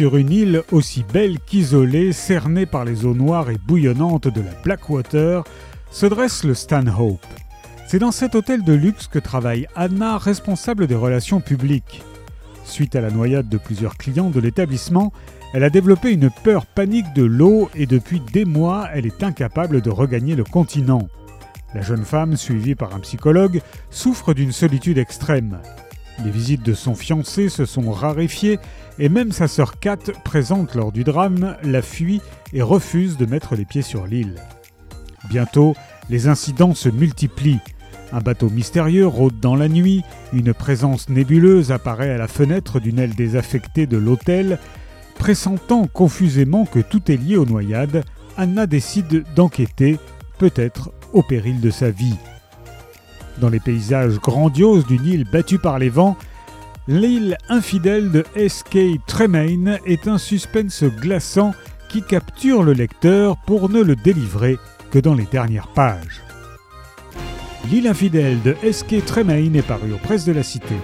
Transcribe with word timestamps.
sur 0.00 0.16
une 0.16 0.32
île 0.32 0.62
aussi 0.72 1.04
belle 1.12 1.38
qu'isolée, 1.40 2.14
cernée 2.14 2.64
par 2.64 2.86
les 2.86 3.04
eaux 3.04 3.12
noires 3.12 3.50
et 3.50 3.58
bouillonnantes 3.58 4.28
de 4.28 4.40
la 4.40 4.52
Blackwater, 4.64 5.44
se 5.90 6.06
dresse 6.06 6.42
le 6.42 6.54
Stanhope. 6.54 7.26
C'est 7.86 7.98
dans 7.98 8.10
cet 8.10 8.34
hôtel 8.34 8.64
de 8.64 8.72
luxe 8.72 9.08
que 9.08 9.18
travaille 9.18 9.66
Anna, 9.76 10.16
responsable 10.16 10.86
des 10.86 10.94
relations 10.94 11.42
publiques. 11.42 12.00
Suite 12.64 12.96
à 12.96 13.02
la 13.02 13.10
noyade 13.10 13.50
de 13.50 13.58
plusieurs 13.58 13.98
clients 13.98 14.30
de 14.30 14.40
l'établissement, 14.40 15.12
elle 15.52 15.64
a 15.64 15.68
développé 15.68 16.12
une 16.12 16.30
peur 16.30 16.64
panique 16.64 17.12
de 17.14 17.24
l'eau 17.24 17.68
et 17.74 17.84
depuis 17.84 18.20
des 18.20 18.46
mois, 18.46 18.88
elle 18.94 19.04
est 19.04 19.22
incapable 19.22 19.82
de 19.82 19.90
regagner 19.90 20.34
le 20.34 20.44
continent. 20.44 21.08
La 21.74 21.82
jeune 21.82 22.06
femme, 22.06 22.38
suivie 22.38 22.74
par 22.74 22.94
un 22.94 23.00
psychologue, 23.00 23.60
souffre 23.90 24.32
d'une 24.32 24.52
solitude 24.52 24.96
extrême. 24.96 25.58
Les 26.24 26.30
visites 26.30 26.62
de 26.62 26.74
son 26.74 26.94
fiancé 26.94 27.48
se 27.48 27.64
sont 27.64 27.90
raréfiées 27.90 28.58
et 28.98 29.08
même 29.08 29.32
sa 29.32 29.48
sœur 29.48 29.78
Kat, 29.78 29.96
présente 30.24 30.74
lors 30.74 30.92
du 30.92 31.02
drame, 31.02 31.56
la 31.62 31.80
fuit 31.80 32.20
et 32.52 32.60
refuse 32.60 33.16
de 33.16 33.24
mettre 33.24 33.54
les 33.54 33.64
pieds 33.64 33.82
sur 33.82 34.06
l'île. 34.06 34.36
Bientôt, 35.30 35.74
les 36.10 36.28
incidents 36.28 36.74
se 36.74 36.88
multiplient. 36.88 37.60
Un 38.12 38.20
bateau 38.20 38.50
mystérieux 38.50 39.06
rôde 39.06 39.38
dans 39.40 39.54
la 39.54 39.68
nuit, 39.68 40.02
une 40.32 40.52
présence 40.52 41.08
nébuleuse 41.08 41.72
apparaît 41.72 42.10
à 42.10 42.18
la 42.18 42.28
fenêtre 42.28 42.80
d'une 42.80 42.98
aile 42.98 43.14
désaffectée 43.14 43.86
de 43.86 43.96
l'hôtel. 43.96 44.58
Pressentant 45.16 45.86
confusément 45.86 46.66
que 46.66 46.80
tout 46.80 47.10
est 47.10 47.16
lié 47.16 47.36
aux 47.36 47.46
noyades, 47.46 48.04
Anna 48.36 48.66
décide 48.66 49.24
d'enquêter, 49.34 49.98
peut-être 50.38 50.92
au 51.12 51.22
péril 51.22 51.60
de 51.60 51.70
sa 51.70 51.90
vie. 51.90 52.16
Dans 53.40 53.48
les 53.48 53.60
paysages 53.60 54.18
grandioses 54.18 54.86
d'une 54.86 55.06
île 55.06 55.24
battue 55.24 55.58
par 55.58 55.78
les 55.78 55.88
vents, 55.88 56.16
l'île 56.88 57.38
infidèle 57.48 58.10
de 58.10 58.24
S.K. 58.36 59.00
Tremaine 59.06 59.78
est 59.86 60.08
un 60.08 60.18
suspense 60.18 60.84
glaçant 60.84 61.54
qui 61.88 62.02
capture 62.02 62.62
le 62.62 62.74
lecteur 62.74 63.38
pour 63.46 63.70
ne 63.70 63.80
le 63.80 63.96
délivrer 63.96 64.58
que 64.90 64.98
dans 64.98 65.14
les 65.14 65.24
dernières 65.24 65.68
pages. 65.68 66.20
L'île 67.70 67.86
infidèle 67.86 68.42
de 68.42 68.54
S.K. 68.62 69.06
Tremaine 69.06 69.56
est 69.56 69.66
paru 69.66 69.92
aux 69.94 69.98
presses 69.98 70.26
de 70.26 70.32
la 70.32 70.42
Cité. 70.42 70.76